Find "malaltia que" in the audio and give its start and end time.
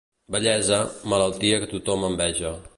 1.13-1.71